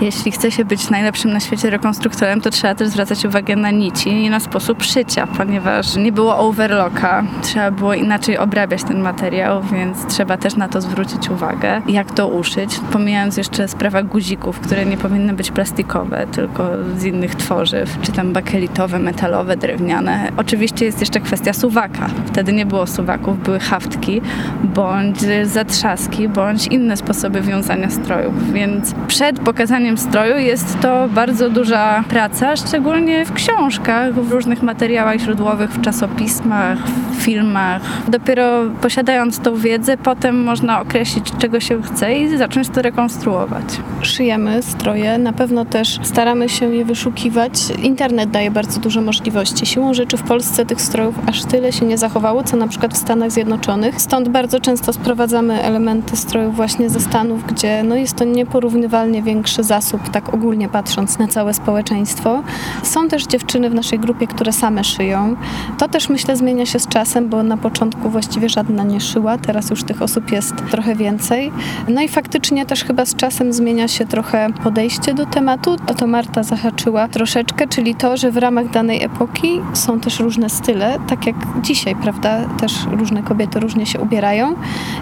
Jeśli 0.00 0.32
chce 0.32 0.50
się 0.50 0.64
być 0.64 0.90
najlepszym 0.90 1.32
na 1.32 1.40
świecie 1.40 1.70
rekonstruktorem, 1.70 2.40
to 2.40 2.50
trzeba 2.50 2.74
też 2.74 2.88
zwracać 2.88 3.24
uwagę 3.24 3.56
na 3.56 3.70
nici 3.70 4.10
i 4.10 4.30
na 4.30 4.40
sposób 4.40 4.82
szycia, 4.82 5.26
ponieważ 5.26 5.96
nie 5.96 6.12
było 6.12 6.38
overlocka, 6.38 7.24
trzeba 7.42 7.70
było 7.70 7.94
inaczej 7.94 8.38
obrabiać 8.38 8.84
ten 8.84 9.00
materiał, 9.00 9.62
więc 9.62 10.06
trzeba 10.06 10.36
też 10.36 10.56
na 10.56 10.68
to 10.68 10.80
zwrócić 10.80 11.30
uwagę, 11.30 11.82
jak 11.88 12.12
to 12.12 12.28
uszyć, 12.38 12.80
pomijając 12.92 13.36
jeszcze 13.36 13.68
sprawę 13.68 14.04
guzików, 14.04 14.60
które 14.60 14.86
nie 14.86 14.96
powinny 14.96 15.32
być 15.32 15.50
plastikowe, 15.50 16.26
tylko 16.32 16.70
z 16.96 17.04
innych 17.04 17.34
tworzyw, 17.34 17.98
czy 18.02 18.12
tam 18.12 18.32
bakelitowe, 18.32 18.98
metalowe, 18.98 19.56
drewniane. 19.56 20.32
Oczywiście 20.36 20.84
jest 20.84 21.00
jeszcze 21.00 21.20
kwestia 21.20 21.52
suwaka. 21.52 22.08
Wtedy 22.26 22.52
nie 22.52 22.66
było 22.66 22.86
suwaków, 22.86 23.42
były 23.42 23.58
haftki, 23.60 24.20
bądź 24.64 25.18
zatrzaski, 25.44 26.28
bądź 26.28 26.66
inne 26.66 26.96
sposoby 26.96 27.40
wiązania 27.40 27.90
strojów, 27.90 28.52
więc 28.52 28.94
przed 29.08 29.40
pokazaniem 29.40 29.98
stroju 29.98 30.38
jest 30.38 30.80
to 30.80 31.08
bardzo 31.08 31.50
duża 31.50 32.04
praca, 32.08 32.56
szczególnie 32.56 33.24
w 33.24 33.32
książkach, 33.32 34.14
w 34.14 34.32
różnych 34.32 34.62
materiałach 34.62 35.18
źródłowych, 35.18 35.70
w 35.70 35.80
czasopismach, 35.80 36.78
w 37.12 37.22
filmach. 37.22 37.82
Dopiero 38.08 38.62
posiadając 38.80 39.38
tą 39.38 39.56
wiedzę, 39.56 39.96
potem 39.96 40.42
można 40.42 40.80
określić, 40.80 41.32
czego 41.38 41.60
się 41.60 41.82
chce 41.82 42.18
i 42.18 42.25
zacząć 42.30 42.68
to 42.68 42.82
rekonstruować. 42.82 43.64
Szyjemy 44.02 44.62
stroje, 44.62 45.18
na 45.18 45.32
pewno 45.32 45.64
też 45.64 45.98
staramy 46.02 46.48
się 46.48 46.74
je 46.74 46.84
wyszukiwać. 46.84 47.52
Internet 47.82 48.30
daje 48.30 48.50
bardzo 48.50 48.80
dużo 48.80 49.00
możliwości. 49.00 49.66
Siłą 49.66 49.94
rzeczy 49.94 50.16
w 50.16 50.22
Polsce 50.22 50.66
tych 50.66 50.80
strojów 50.80 51.14
aż 51.26 51.44
tyle 51.44 51.72
się 51.72 51.86
nie 51.86 51.98
zachowało, 51.98 52.44
co 52.44 52.56
na 52.56 52.68
przykład 52.68 52.94
w 52.94 52.96
Stanach 52.96 53.30
Zjednoczonych. 53.30 54.00
Stąd 54.00 54.28
bardzo 54.28 54.60
często 54.60 54.92
sprowadzamy 54.92 55.62
elementy 55.62 56.16
strojów 56.16 56.56
właśnie 56.56 56.90
ze 56.90 57.00
Stanów, 57.00 57.46
gdzie 57.46 57.82
no 57.82 57.96
jest 57.96 58.16
to 58.16 58.24
nieporównywalnie 58.24 59.22
większy 59.22 59.62
zasób, 59.62 60.08
tak 60.08 60.34
ogólnie 60.34 60.68
patrząc 60.68 61.18
na 61.18 61.28
całe 61.28 61.54
społeczeństwo. 61.54 62.42
Są 62.82 63.08
też 63.08 63.26
dziewczyny 63.26 63.70
w 63.70 63.74
naszej 63.74 63.98
grupie, 63.98 64.26
które 64.26 64.52
same 64.52 64.84
szyją. 64.84 65.36
To 65.78 65.88
też 65.88 66.08
myślę 66.08 66.36
zmienia 66.36 66.66
się 66.66 66.78
z 66.78 66.88
czasem, 66.88 67.28
bo 67.28 67.42
na 67.42 67.56
początku 67.56 68.10
właściwie 68.10 68.48
żadna 68.48 68.84
nie 68.84 69.00
szyła, 69.00 69.38
teraz 69.38 69.70
już 69.70 69.84
tych 69.84 70.02
osób 70.02 70.32
jest 70.32 70.54
trochę 70.70 70.94
więcej. 70.94 71.52
No 71.88 72.02
i 72.02 72.08
faktycznie 72.16 72.66
też 72.66 72.84
chyba 72.84 73.04
z 73.04 73.14
czasem 73.14 73.52
zmienia 73.52 73.88
się 73.88 74.06
trochę 74.06 74.48
podejście 74.64 75.14
do 75.14 75.26
tematu. 75.26 75.76
O 75.86 75.94
to 75.94 76.06
Marta 76.06 76.42
zahaczyła 76.42 77.08
troszeczkę, 77.08 77.68
czyli 77.68 77.94
to, 77.94 78.16
że 78.16 78.30
w 78.30 78.36
ramach 78.36 78.70
danej 78.70 79.02
epoki 79.02 79.60
są 79.74 80.00
też 80.00 80.20
różne 80.20 80.50
style, 80.50 80.98
tak 81.08 81.26
jak 81.26 81.36
dzisiaj, 81.62 81.96
prawda? 81.96 82.48
Też 82.60 82.72
różne 82.90 83.22
kobiety 83.22 83.60
różnie 83.60 83.86
się 83.86 84.00
ubierają 84.00 84.54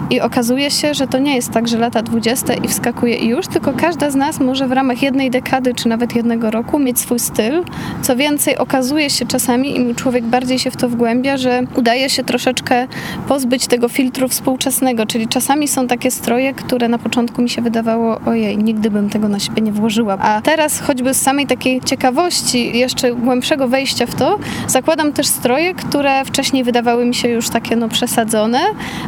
i 0.09 0.21
okazuje 0.21 0.71
się, 0.71 0.93
że 0.93 1.07
to 1.07 1.17
nie 1.17 1.35
jest 1.35 1.51
tak, 1.51 1.67
że 1.67 1.77
lata 1.77 2.01
20 2.01 2.53
i 2.53 2.67
wskakuje 2.67 3.15
i 3.15 3.27
już, 3.27 3.47
tylko 3.47 3.73
każda 3.73 4.11
z 4.11 4.15
nas 4.15 4.39
może 4.39 4.67
w 4.67 4.71
ramach 4.71 5.01
jednej 5.01 5.31
dekady 5.31 5.73
czy 5.73 5.87
nawet 5.89 6.15
jednego 6.15 6.51
roku 6.51 6.79
mieć 6.79 6.99
swój 6.99 7.19
styl. 7.19 7.63
Co 8.01 8.15
więcej, 8.15 8.57
okazuje 8.57 9.09
się 9.09 9.25
czasami, 9.25 9.75
im 9.75 9.95
człowiek 9.95 10.23
bardziej 10.23 10.59
się 10.59 10.71
w 10.71 10.77
to 10.77 10.89
wgłębia, 10.89 11.37
że 11.37 11.61
udaje 11.75 12.09
się 12.09 12.23
troszeczkę 12.23 12.87
pozbyć 13.27 13.67
tego 13.67 13.89
filtru 13.89 14.27
współczesnego, 14.27 15.05
czyli 15.05 15.27
czasami 15.27 15.67
są 15.67 15.87
takie 15.87 16.11
stroje, 16.11 16.53
które 16.53 16.87
na 16.87 16.97
początku 17.05 17.41
mi 17.41 17.49
się 17.49 17.61
wydawało, 17.61 18.19
ojej, 18.25 18.57
nigdy 18.57 18.91
bym 18.91 19.09
tego 19.09 19.27
na 19.27 19.39
siebie 19.39 19.61
nie 19.61 19.71
włożyła. 19.71 20.17
A 20.17 20.41
teraz 20.41 20.79
choćby 20.79 21.13
z 21.13 21.21
samej 21.21 21.47
takiej 21.47 21.81
ciekawości, 21.81 22.77
jeszcze 22.77 23.15
głębszego 23.15 23.67
wejścia 23.67 24.05
w 24.05 24.15
to, 24.15 24.39
zakładam 24.67 25.13
też 25.13 25.27
stroje, 25.27 25.73
które 25.73 26.25
wcześniej 26.25 26.63
wydawały 26.63 27.05
mi 27.05 27.15
się 27.15 27.29
już 27.29 27.49
takie 27.49 27.75
no 27.75 27.89
przesadzone, 27.89 28.59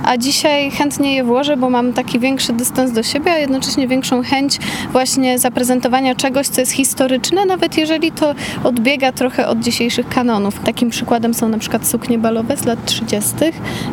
a 0.04 0.18
dzisiaj 0.18 0.72
chętnie 0.72 1.16
je 1.16 1.24
włożę, 1.24 1.58
bo 1.58 1.70
mam 1.70 1.94
taki 1.94 2.20
większy 2.20 2.54
dystans 2.54 2.92
do 2.92 3.04
siebie, 3.04 3.32
a 3.32 3.38
jednocześnie 3.38 3.88
większą 3.88 4.24
chęć 4.24 4.60
właśnie 4.92 5.40
zaprezentowania 5.40 6.16
czegoś, 6.16 6.48
co 6.48 6.62
jest 6.62 6.72
historyczne, 6.72 7.46
nawet 7.46 7.78
jeżeli 7.78 8.12
to 8.12 8.36
odbiega 8.64 9.12
trochę 9.12 9.48
od 9.48 9.60
dzisiejszych 9.60 10.10
kanonów. 10.10 10.60
Takim 10.60 10.90
przykładem 10.90 11.34
są 11.34 11.50
na 11.50 11.58
przykład 11.58 11.88
suknie 11.88 12.18
balowe 12.18 12.58
z 12.58 12.66
lat 12.66 12.86
30., 12.86 13.36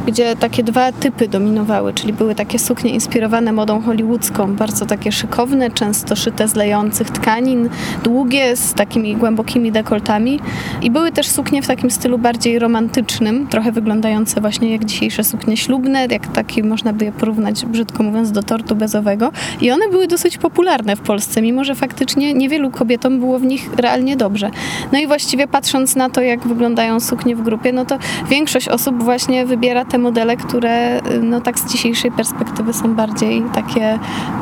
gdzie 0.06 0.36
takie 0.36 0.62
dwa 0.62 0.92
typy 0.92 1.28
dominowały, 1.28 1.92
czyli 1.92 2.12
były 2.12 2.34
takie 2.34 2.58
suknie 2.58 2.90
inspirowane 2.90 3.52
modą 3.52 3.80
hollywoodzką, 3.94 4.56
bardzo 4.56 4.86
takie 4.86 5.12
szykowne, 5.12 5.70
często 5.70 6.16
szyte 6.16 6.48
z 6.48 6.54
lejących 6.54 7.10
tkanin, 7.10 7.68
długie, 8.04 8.56
z 8.56 8.74
takimi 8.74 9.16
głębokimi 9.16 9.72
dekoltami 9.72 10.40
i 10.82 10.90
były 10.90 11.12
też 11.12 11.28
suknie 11.28 11.62
w 11.62 11.66
takim 11.66 11.90
stylu 11.90 12.18
bardziej 12.18 12.58
romantycznym, 12.58 13.46
trochę 13.48 13.72
wyglądające 13.72 14.40
właśnie 14.40 14.72
jak 14.72 14.84
dzisiejsze 14.84 15.24
suknie 15.24 15.56
ślubne, 15.56 16.06
jak 16.10 16.26
takie 16.26 16.62
można 16.62 16.92
by 16.92 17.04
je 17.04 17.12
porównać, 17.12 17.66
brzydko 17.66 18.02
mówiąc, 18.02 18.32
do 18.32 18.42
tortu 18.42 18.76
bezowego 18.76 19.30
i 19.60 19.70
one 19.70 19.88
były 19.88 20.06
dosyć 20.06 20.38
popularne 20.38 20.96
w 20.96 21.00
Polsce, 21.00 21.42
mimo 21.42 21.64
że 21.64 21.74
faktycznie 21.74 22.34
niewielu 22.34 22.70
kobietom 22.70 23.18
było 23.18 23.38
w 23.38 23.44
nich 23.44 23.70
realnie 23.76 24.16
dobrze. 24.16 24.50
No 24.92 24.98
i 24.98 25.06
właściwie 25.06 25.48
patrząc 25.48 25.96
na 25.96 26.10
to, 26.10 26.20
jak 26.20 26.46
wyglądają 26.46 27.00
suknie 27.00 27.36
w 27.36 27.42
grupie, 27.42 27.72
no 27.72 27.84
to 27.84 27.98
większość 28.30 28.68
osób 28.68 29.02
właśnie 29.02 29.46
wybiera 29.46 29.84
te 29.84 29.98
modele, 29.98 30.36
które 30.36 31.00
no 31.22 31.40
tak 31.40 31.58
z 31.58 31.72
dzisiejszej 31.72 32.10
perspektywy 32.10 32.72
są 32.72 32.94
bardziej 32.94 33.42
takie 33.54 33.83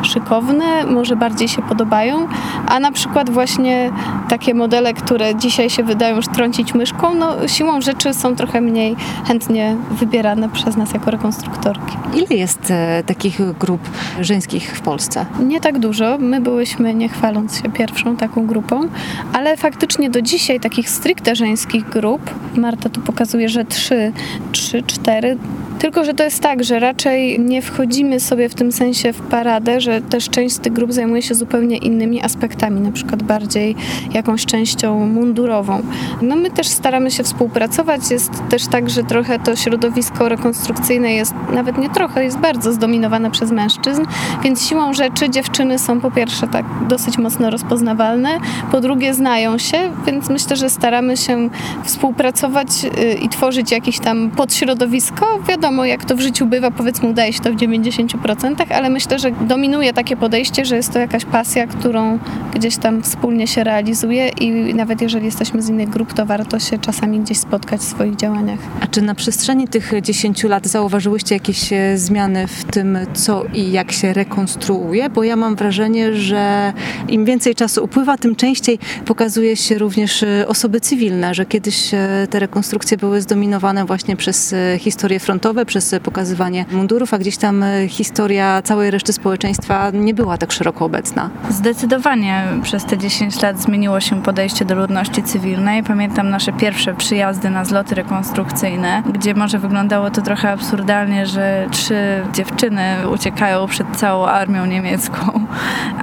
szykowne, 0.03 0.87
może 0.87 1.17
bardziej 1.17 1.49
się 1.49 1.63
podobają, 1.63 2.29
a 2.69 2.81
na 2.81 2.93
przykład 2.93 3.31
właśnie 3.31 3.91
takie 4.29 4.55
modele, 4.55 4.95
które 4.95 5.35
dzisiaj 5.37 5.71
się 5.71 5.83
wydają 5.83 6.17
już 6.17 6.27
trącić 6.27 6.75
myszką, 6.75 7.15
no 7.15 7.49
siłą 7.49 7.81
rzeczy 7.81 8.15
są 8.15 8.37
trochę 8.37 8.61
mniej 8.61 8.97
chętnie 9.25 9.77
wybierane 9.91 10.49
przez 10.49 10.77
nas 10.77 10.93
jako 10.93 11.11
rekonstruktorki. 11.11 11.97
Ile 12.15 12.37
jest 12.39 12.71
e, 12.71 13.03
takich 13.07 13.41
grup 13.59 13.81
żeńskich 14.21 14.77
w 14.77 14.81
Polsce? 14.81 15.27
Nie 15.41 15.61
tak 15.61 15.79
dużo. 15.79 16.19
My 16.19 16.41
byłyśmy, 16.41 16.95
nie 16.95 17.09
chwaląc 17.09 17.63
się, 17.63 17.71
pierwszą 17.71 18.17
taką 18.17 18.47
grupą, 18.47 18.89
ale 19.33 19.57
faktycznie 19.57 20.11
do 20.11 20.23
dzisiaj 20.23 20.61
takich 20.61 20.91
stricte 20.91 21.37
żeńskich 21.37 21.89
grup, 21.89 22.31
Marta 22.57 22.89
tu 22.89 23.01
pokazuje, 23.01 23.49
że 23.49 23.65
trzy, 23.65 24.13
trzy, 24.53 24.83
cztery, 24.83 25.39
tylko, 25.83 26.05
że 26.05 26.15
to 26.15 26.25
jest 26.25 26.41
tak, 26.41 26.65
że 26.65 26.79
raczej 26.79 27.41
nie 27.41 27.63
wchodzimy 27.63 28.21
sobie 28.21 28.49
w 28.49 28.55
tym 28.55 28.73
sensie 28.73 29.13
w 29.13 29.21
paradę, 29.21 29.81
że 29.81 30.01
też 30.01 30.29
część 30.29 30.55
z 30.55 30.59
tych 30.59 30.73
grup 30.73 30.93
zajmuje 30.93 31.23
się 31.23 31.35
zupełnie 31.35 31.77
innymi 31.77 32.23
aspektami, 32.23 32.81
na 32.81 32.93
przykład 32.93 33.23
bardziej 33.23 33.77
jakąś 34.15 34.47
częścią 34.47 35.07
mundurową. 35.07 35.83
No 36.23 36.37
my 36.37 36.51
też 36.51 36.69
staramy 36.69 37.11
się 37.11 37.23
współpracować. 37.23 38.11
Jest 38.11 38.31
też 38.51 38.67
tak, 38.67 38.91
że 38.91 39.05
trochę 39.05 39.39
to 39.39 39.57
środowisko 39.57 40.29
rekonstrukcyjne 40.29 41.13
jest, 41.13 41.35
nawet 41.53 41.79
nie 41.79 41.91
trochę, 41.91 42.25
jest 42.25 42.39
bardzo 42.39 42.73
zdominowane 42.73 43.31
przez 43.31 43.51
mężczyzn, 43.51 44.03
więc 44.45 44.69
siłą 44.69 44.95
rzeczy 44.95 45.31
dziewczyny 45.31 45.79
są 45.79 46.01
po 46.01 46.11
pierwsze 46.11 46.49
tak 46.49 46.65
dosyć 46.89 47.19
mocno 47.19 47.51
rozpoznawalne, 47.51 48.29
po 48.73 48.81
drugie 48.81 49.15
znają 49.15 49.59
się, 49.59 49.91
więc 50.07 50.31
myślę, 50.31 50.57
że 50.57 50.71
staramy 50.71 51.17
się 51.17 51.51
współpracować 51.85 52.69
y, 52.85 53.13
i 53.15 53.29
tworzyć 53.29 53.73
jakieś 53.73 53.99
tam 53.99 54.31
podśrodowisko. 54.31 55.39
Wiadomo, 55.49 55.72
wiadomo, 55.73 55.85
jak 55.85 56.05
to 56.05 56.17
w 56.17 56.21
życiu 56.21 56.47
bywa, 56.47 56.71
powiedzmy, 56.71 57.09
udaje 57.09 57.33
się 57.33 57.41
to 57.41 57.53
w 57.53 57.57
90%, 57.57 58.73
ale 58.73 58.91
myślę, 58.91 59.19
że 59.19 59.31
dominuje 59.31 59.93
takie 59.93 60.17
podejście, 60.17 60.65
że 60.65 60.77
jest 60.77 60.93
to 60.93 60.99
jakaś 60.99 61.25
pasja, 61.25 61.67
którą 61.67 62.19
gdzieś 62.55 62.77
tam 62.77 63.03
wspólnie 63.03 63.47
się 63.47 63.65
realizuje 63.65 64.29
i 64.29 64.75
nawet 64.75 65.03
jeżeli 65.03 65.27
jesteśmy 65.27 65.63
z 65.63 65.69
innych 65.69 65.89
grup, 65.89 66.13
to 66.13 66.27
warto 66.27 66.59
się 66.59 66.79
czasami 66.79 67.21
gdzieś 67.21 67.39
spotkać 67.39 67.81
w 67.81 67.85
swoich 67.85 68.17
działaniach. 68.17 68.59
A 68.81 68.87
czy 68.87 69.03
na 69.03 69.15
przestrzeni 69.15 69.69
tych 69.69 69.93
10 70.03 70.45
lat 70.45 70.67
zauważyłyście 70.67 71.35
jakieś 71.35 71.73
e, 71.73 71.99
zmiany 71.99 72.47
w 72.47 72.65
tym, 72.65 72.99
co 73.15 73.45
i 73.55 73.73
jak 73.73 73.93
się 73.93 74.13
rekonstruuje? 74.13 75.11
Bo 75.11 75.25
ja 75.25 75.37
mam 75.37 75.57
wrażenie, 75.57 76.15
że 76.15 76.73
im 77.09 77.25
więcej 77.25 77.55
czasu 77.55 77.85
upływa, 77.85 78.17
tym 78.17 78.37
częściej 78.37 78.79
pokazuje 79.05 79.57
się 79.57 79.79
również 79.79 80.23
e, 80.23 80.49
osoby 80.49 80.81
cywilne, 80.81 81.35
że 81.35 81.47
kiedyś 81.47 81.95
e, 81.95 82.27
te 82.31 82.39
rekonstrukcje 82.39 82.97
były 82.97 83.21
zdominowane 83.21 83.85
właśnie 83.85 84.17
przez 84.17 84.55
historie 84.79 85.21
frontowe, 85.21 85.62
przez 85.67 85.95
pokazywanie 86.03 86.65
mundurów, 86.73 87.15
a 87.15 87.19
gdzieś 87.19 87.37
tam 87.37 87.63
e, 87.63 87.89
historia 87.89 88.63
całej 88.63 88.91
reszty 88.91 89.13
społeczeństwa 89.13 89.91
nie 89.91 90.15
była 90.15 90.39
tak 90.39 90.53
szeroko 90.53 90.85
obecna. 90.85 91.31
Zdecydowanie 91.51 92.45
przez 92.63 92.85
te 92.85 92.99
10 92.99 93.43
lat 93.43 93.61
zmieniło 93.61 94.01
się 94.01 94.23
podejście 94.23 94.65
do 94.65 94.75
ludności 94.75 95.23
cywilnej. 95.23 95.83
Pamiętam 95.83 96.31
nasze 96.31 96.53
pierwsze 96.53 96.95
przyjazdy 96.95 97.51
na 97.51 97.65
zloty 97.65 97.95
rekonstrukcyjne, 97.95 99.03
gdzie 99.13 99.35
może 99.35 99.59
wyglądało 99.59 100.11
to 100.11 100.23
trochę 100.23 100.51
absurdalnie, 100.51 101.27
że 101.27 101.67
trzy 101.71 102.23
dziewczyny 102.33 103.09
uciekają 103.15 103.67
przed 103.67 103.87
całą 103.97 104.27
armią 104.27 104.67
niemiecką, 104.67 105.47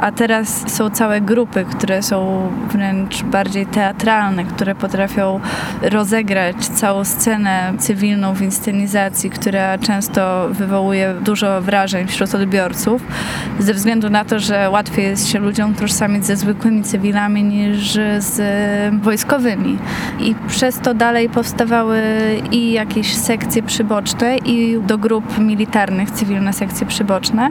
a 0.01 0.11
teraz 0.11 0.63
są 0.67 0.89
całe 0.89 1.21
grupy, 1.21 1.65
które 1.71 2.03
są 2.03 2.49
wręcz 2.71 3.23
bardziej 3.23 3.65
teatralne, 3.65 4.43
które 4.43 4.75
potrafią 4.75 5.39
rozegrać 5.81 6.55
całą 6.55 7.03
scenę 7.05 7.73
cywilną 7.79 8.33
w 8.33 8.41
inscenizacji, 8.41 9.29
która 9.29 9.49
często 9.82 10.50
wywołuje 10.50 11.15
dużo 11.22 11.62
wrażeń 11.62 12.08
wśród 12.08 12.36
odbiorców, 12.36 13.01
ze 13.60 13.74
względu 13.74 14.10
na 14.10 14.25
to, 14.25 14.39
że 14.39 14.70
łatwiej 14.70 15.06
jest 15.06 15.27
się 15.27 15.39
ludziom 15.39 15.75
tożsamić 15.75 16.25
ze 16.25 16.36
zwykłymi 16.36 16.84
cywilami 16.84 17.44
niż 17.44 18.00
z 18.20 18.39
wojskowymi. 19.03 19.77
I 20.20 20.36
przez 20.48 20.79
to 20.79 20.94
dalej 20.94 21.29
powstawały 21.29 22.01
i 22.51 22.72
jakieś 22.72 23.15
sekcje 23.15 23.63
przyboczne, 23.63 24.38
i 24.38 24.79
do 24.88 24.98
grup 24.98 25.38
militarnych 25.38 26.12
cywilne 26.12 26.53
sekcje 26.53 26.88
przyboczne. 26.88 27.50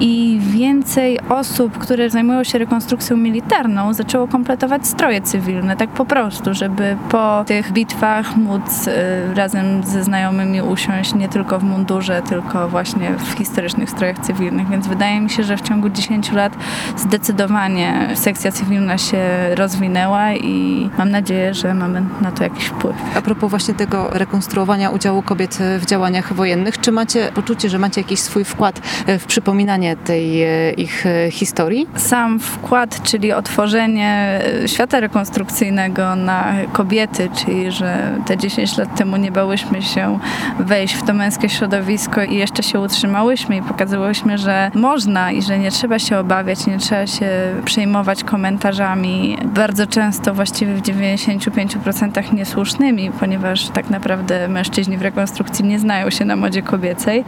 I 0.00 0.40
więcej 0.42 1.18
osób, 1.28 1.78
które 1.78 2.10
zajmują 2.10 2.44
się 2.44 2.58
rekonstrukcją 2.58 3.16
militarną, 3.16 3.92
zaczęło 3.92 4.28
kompletować 4.28 4.86
stroje 4.86 5.20
cywilne, 5.20 5.76
tak 5.76 5.90
po 5.90 6.04
prostu, 6.04 6.54
żeby 6.54 6.96
po 7.10 7.44
tych 7.46 7.72
bitwach 7.72 8.36
móc 8.36 8.86
y, 8.86 8.92
razem 9.34 9.84
ze 9.84 10.04
znajomymi 10.04 10.62
usiąść 10.62 11.14
nie 11.14 11.28
tylko 11.36 11.58
w 11.58 11.62
mundurze, 11.62 12.22
tylko 12.22 12.68
właśnie 12.68 13.12
w 13.18 13.38
historycznych 13.38 13.90
strojach 13.90 14.18
cywilnych, 14.18 14.68
więc 14.68 14.86
wydaje 14.86 15.20
mi 15.20 15.30
się, 15.30 15.42
że 15.44 15.56
w 15.56 15.60
ciągu 15.60 15.88
10 15.88 16.32
lat 16.32 16.52
zdecydowanie 16.96 18.08
sekcja 18.14 18.52
cywilna 18.52 18.98
się 18.98 19.18
rozwinęła 19.54 20.32
i 20.32 20.90
mam 20.98 21.10
nadzieję, 21.10 21.54
że 21.54 21.74
mamy 21.74 22.02
na 22.20 22.32
to 22.32 22.42
jakiś 22.42 22.64
wpływ. 22.64 22.96
A 23.16 23.22
propos 23.22 23.50
właśnie 23.50 23.74
tego 23.74 24.10
rekonstruowania 24.10 24.90
udziału 24.90 25.22
kobiet 25.22 25.58
w 25.78 25.86
działaniach 25.86 26.32
wojennych, 26.32 26.80
czy 26.80 26.92
macie 26.92 27.32
poczucie, 27.34 27.68
że 27.70 27.78
macie 27.78 28.00
jakiś 28.00 28.20
swój 28.20 28.44
wkład 28.44 28.80
w 29.06 29.24
przypominanie 29.26 29.96
tej 29.96 30.42
e, 30.42 30.72
ich 30.72 31.06
e, 31.06 31.30
historii? 31.30 31.86
Sam 31.96 32.40
wkład, 32.40 33.02
czyli 33.02 33.32
otworzenie 33.32 34.40
e, 34.64 34.68
świata 34.68 35.00
rekonstrukcyjnego 35.00 36.16
na 36.16 36.54
kobiety, 36.72 37.28
czyli 37.36 37.72
że 37.72 38.18
te 38.26 38.36
10 38.36 38.76
lat 38.76 38.96
temu 38.96 39.16
nie 39.16 39.32
bałyśmy 39.32 39.82
się 39.82 40.18
wejść 40.60 40.94
w 40.94 41.02
to 41.02 41.14
męskie 41.16 41.48
środowisko 41.48 42.22
i 42.22 42.34
jeszcze 42.34 42.62
się 42.62 42.80
utrzymałyśmy 42.80 43.56
i 43.56 43.62
pokazywałyśmy, 43.62 44.38
że 44.38 44.70
można 44.74 45.32
i 45.32 45.42
że 45.42 45.58
nie 45.58 45.70
trzeba 45.70 45.98
się 45.98 46.18
obawiać, 46.18 46.66
nie 46.66 46.78
trzeba 46.78 47.06
się 47.06 47.28
przejmować 47.64 48.24
komentarzami, 48.24 49.38
bardzo 49.44 49.86
często 49.86 50.34
właściwie 50.34 50.74
w 50.74 50.82
95% 50.82 52.32
niesłusznymi, 52.32 53.10
ponieważ 53.20 53.68
tak 53.68 53.90
naprawdę 53.90 54.48
mężczyźni 54.48 54.98
w 54.98 55.02
rekonstrukcji 55.02 55.64
nie 55.64 55.78
znają 55.78 56.10
się 56.10 56.24
na 56.24 56.36
modzie 56.36 56.62
kobiecej, 56.62 57.24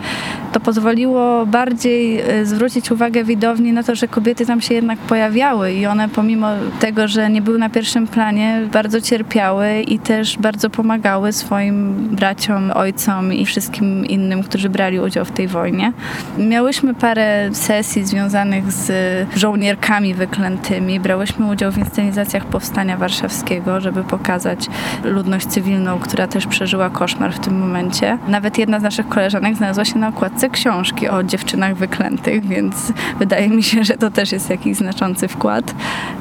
to 0.53 0.61
pozwoliło 0.61 1.47
bardziej 1.47 2.21
e, 2.21 2.47
zwrócić 2.47 2.91
uwagę 2.91 3.25
widowni 3.25 3.73
na 3.73 3.83
to, 3.83 3.95
że 3.95 4.09
kobiety 4.09 4.47
tam 4.47 4.61
się 4.61 4.75
jednak 4.75 4.99
pojawiały 4.99 5.73
i 5.73 5.87
one 5.87 6.09
pomimo 6.09 6.49
tego, 6.81 7.09
że 7.09 7.31
nie 7.31 7.43
były 7.43 7.59
na 7.59 7.71
pierwszym 7.71 8.07
planie, 8.07 8.61
bardzo 8.73 9.01
cierpiały 9.01 9.81
i 9.81 9.99
też 9.99 10.39
bardzo 10.39 10.71
pomagały 10.71 11.33
swoim 11.33 11.95
braciom, 11.95 12.71
ojcom 12.75 13.33
i 13.33 13.47
wszystkim 13.47 13.78
wszystkim 13.79 14.07
innym, 14.07 14.43
którzy 14.43 14.69
brali 14.69 15.01
udział 15.01 15.25
w 15.25 15.31
tej 15.31 15.49
wojnie. 15.49 15.93
Miałyśmy 16.39 16.95
parę 16.95 17.49
sesji 17.53 18.05
związanych 18.05 18.73
z 18.73 18.93
żołnierkami 19.37 20.15
wyklętymi. 20.15 21.01
Brałyśmy 21.01 21.47
udział 21.47 21.73
w 21.73 21.79
inscenizacjach 21.79 22.45
Powstania 22.45 22.97
Warszawskiego, 22.97 23.81
żeby 23.81 24.05
pokazać 24.05 24.67
ludność 25.05 25.47
cywilną, 25.47 25.99
która 25.99 26.27
też 26.27 26.47
przeżyła 26.47 26.91
koszmar 26.91 27.33
w 27.33 27.39
tym 27.39 27.59
momencie. 27.59 28.19
Nawet 28.29 28.59
jedna 28.59 28.81
z 28.81 28.83
naszych 28.83 29.09
koleżanek 29.09 29.57
znalazła 29.57 29.85
się 29.85 29.99
na 29.99 30.09
okładce 30.09 30.51
książki 30.51 31.09
o 31.09 31.23
dziewczynach 31.23 31.77
wyklętych, 31.77 32.47
więc 32.47 32.93
wydaje 33.19 33.49
mi 33.49 33.63
się, 33.63 33.85
że 33.85 33.95
to 33.95 34.11
też 34.11 34.33
jest 34.33 34.51
jakiś 34.51 34.77
znaczący 34.77 35.29
wkład. 35.29 35.75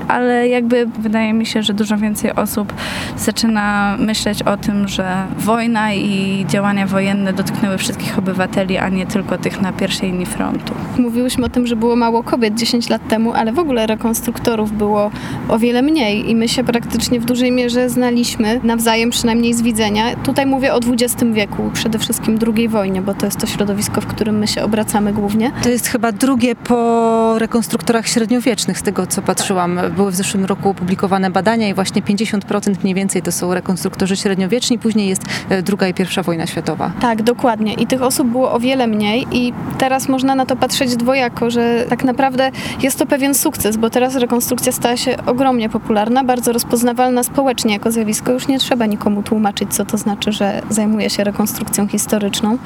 Ale 0.07 0.47
jakby 0.47 0.85
wydaje 0.99 1.33
mi 1.33 1.45
się, 1.45 1.63
że 1.63 1.73
dużo 1.73 1.97
więcej 1.97 2.35
osób 2.35 2.73
zaczyna 3.17 3.95
myśleć 3.99 4.43
o 4.43 4.57
tym, 4.57 4.87
że 4.87 5.25
wojna 5.37 5.93
i 5.93 6.45
działania 6.47 6.87
wojenne 6.87 7.33
dotknęły 7.47 7.77
wszystkich 7.77 8.19
obywateli, 8.19 8.77
a 8.77 8.89
nie 8.89 9.05
tylko 9.05 9.37
tych 9.37 9.61
na 9.61 9.73
pierwszej 9.73 10.11
linii 10.11 10.25
frontu. 10.25 10.73
Mówiłyśmy 10.97 11.45
o 11.45 11.49
tym, 11.49 11.67
że 11.67 11.75
było 11.75 11.95
mało 11.95 12.23
kobiet 12.23 12.55
10 12.55 12.89
lat 12.89 13.07
temu, 13.07 13.33
ale 13.33 13.53
w 13.53 13.59
ogóle 13.59 13.87
rekonstruktorów 13.87 14.71
było 14.77 15.11
o 15.49 15.59
wiele 15.59 15.81
mniej 15.81 16.29
i 16.29 16.35
my 16.35 16.47
się 16.47 16.63
praktycznie 16.63 17.19
w 17.19 17.25
dużej 17.25 17.51
mierze 17.51 17.89
znaliśmy 17.89 18.59
nawzajem, 18.63 19.09
przynajmniej 19.09 19.53
z 19.53 19.61
widzenia. 19.61 20.15
Tutaj 20.15 20.45
mówię 20.45 20.73
o 20.73 20.77
XX 20.77 21.23
wieku, 21.33 21.71
przede 21.73 21.99
wszystkim 21.99 22.39
II 22.55 22.69
wojnie, 22.69 23.01
bo 23.01 23.13
to 23.13 23.25
jest 23.25 23.39
to 23.39 23.47
środowisko, 23.47 24.01
w 24.01 24.05
którym 24.05 24.37
my 24.37 24.47
się 24.47 24.63
obracamy 24.63 25.13
głównie. 25.13 25.51
To 25.63 25.69
jest 25.69 25.87
chyba 25.87 26.11
drugie 26.11 26.55
po 26.55 27.39
rekonstruktorach 27.39 28.07
średniowiecznych, 28.07 28.79
z 28.79 28.83
tego 28.83 29.07
co 29.07 29.21
patrzyłam. 29.21 29.79
Były 29.95 30.11
w 30.11 30.15
zeszłym 30.15 30.45
roku 30.45 30.69
opublikowane 30.69 31.29
badania 31.29 31.67
i 31.67 31.73
właśnie 31.73 32.01
50% 32.01 32.75
mniej 32.83 32.95
więcej 32.95 33.21
to 33.21 33.31
są 33.31 33.53
rekonstruktorzy 33.53 34.17
średniowieczni, 34.17 34.79
później 34.79 35.09
jest 35.09 35.21
e, 35.49 35.61
druga 35.61 35.87
i 35.87 35.93
pierwsza 35.93 36.23
wojna 36.23 36.47
światowa. 36.47 36.91
Tak, 36.99 37.21
dokładnie. 37.37 37.73
I 37.73 37.87
tych 37.87 38.01
osób 38.01 38.27
było 38.27 38.51
o 38.51 38.59
wiele 38.59 38.87
mniej 38.87 39.27
i 39.31 39.53
teraz 39.77 40.09
można 40.09 40.35
na 40.35 40.45
to 40.45 40.55
patrzeć 40.55 40.95
dwojako, 40.95 41.49
że 41.49 41.85
tak 41.89 42.03
naprawdę 42.03 42.51
jest 42.81 42.99
to 42.99 43.05
pewien 43.05 43.33
sukces, 43.35 43.77
bo 43.77 43.89
teraz 43.89 44.15
rekonstrukcja 44.15 44.71
stała 44.71 44.97
się 44.97 45.15
ogromnie 45.25 45.69
popularna, 45.69 46.23
bardzo 46.23 46.53
rozpoznawalna 46.53 47.23
społecznie 47.23 47.73
jako 47.73 47.91
zjawisko. 47.91 48.31
Już 48.31 48.47
nie 48.47 48.59
trzeba 48.59 48.85
nikomu 48.85 49.23
tłumaczyć, 49.23 49.73
co 49.73 49.85
to 49.85 49.97
znaczy, 49.97 50.31
że 50.31 50.61
zajmuje 50.69 51.09
się 51.09 51.23
rekonstrukcją 51.23 51.87
historyczną. 51.87 52.57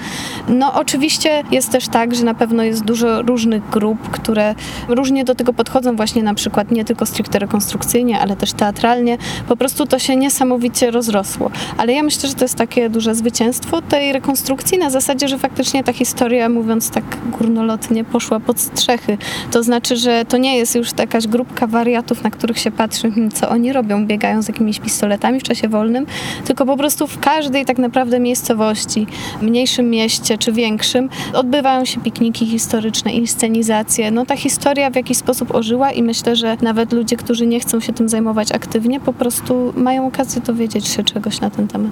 No 0.47 0.73
oczywiście 0.73 1.43
jest 1.51 1.71
też 1.71 1.87
tak, 1.87 2.15
że 2.15 2.23
na 2.23 2.33
pewno 2.33 2.63
jest 2.63 2.83
dużo 2.83 3.21
różnych 3.21 3.69
grup, 3.69 4.09
które 4.09 4.55
różnie 4.87 5.23
do 5.23 5.35
tego 5.35 5.53
podchodzą 5.53 5.95
właśnie 5.95 6.23
na 6.23 6.33
przykład 6.33 6.71
nie 6.71 6.85
tylko 6.85 7.05
stricte 7.05 7.39
rekonstrukcyjnie, 7.39 8.19
ale 8.19 8.35
też 8.35 8.53
teatralnie. 8.53 9.17
Po 9.47 9.55
prostu 9.55 9.85
to 9.85 9.99
się 9.99 10.15
niesamowicie 10.15 10.91
rozrosło. 10.91 11.51
Ale 11.77 11.93
ja 11.93 12.03
myślę, 12.03 12.29
że 12.29 12.35
to 12.35 12.45
jest 12.45 12.55
takie 12.55 12.89
duże 12.89 13.15
zwycięstwo 13.15 13.81
tej 13.81 14.13
rekonstrukcji 14.13 14.60
na 14.77 14.89
zasadzie, 14.89 15.27
że 15.27 15.37
faktycznie 15.37 15.83
ta 15.83 15.93
historia, 15.93 16.49
mówiąc 16.49 16.89
tak 16.89 17.03
górnolotnie, 17.39 18.03
poszła 18.03 18.39
pod 18.39 18.59
strzechy. 18.59 19.17
To 19.51 19.63
znaczy, 19.63 19.97
że 19.97 20.25
to 20.25 20.37
nie 20.37 20.57
jest 20.57 20.75
już 20.75 20.89
jakaś 20.99 21.27
grupka 21.27 21.67
wariatów, 21.67 22.23
na 22.23 22.29
których 22.29 22.59
się 22.59 22.71
patrzy, 22.71 23.11
hmm, 23.11 23.31
co 23.31 23.49
oni 23.49 23.73
robią, 23.73 24.05
biegają 24.05 24.41
z 24.41 24.47
jakimiś 24.47 24.79
pistoletami 24.79 25.39
w 25.39 25.43
czasie 25.43 25.67
wolnym, 25.69 26.05
tylko 26.45 26.65
po 26.65 26.77
prostu 26.77 27.07
w 27.07 27.19
każdej 27.19 27.65
tak 27.65 27.77
naprawdę 27.77 28.19
miejscowości, 28.19 29.07
mniejszym 29.41 29.89
mieście 29.89 30.37
czy 30.37 30.51
większym, 30.51 31.09
odbywają 31.33 31.85
się 31.85 32.01
pikniki 32.01 32.45
historyczne, 32.45 33.11
inscenizacje. 33.11 34.11
No 34.11 34.25
ta 34.25 34.37
historia 34.37 34.89
w 34.89 34.95
jakiś 34.95 35.17
sposób 35.17 35.55
ożyła 35.55 35.91
i 35.91 36.03
myślę, 36.03 36.35
że 36.35 36.57
nawet 36.61 36.93
ludzie, 36.93 37.17
którzy 37.17 37.47
nie 37.47 37.59
chcą 37.59 37.79
się 37.79 37.93
tym 37.93 38.09
zajmować 38.09 38.51
aktywnie, 38.51 38.99
po 38.99 39.13
prostu 39.13 39.73
mają 39.75 40.07
okazję 40.07 40.41
dowiedzieć 40.41 40.87
się 40.87 41.03
czegoś 41.03 41.41
na 41.41 41.49
ten 41.49 41.67
temat. 41.67 41.91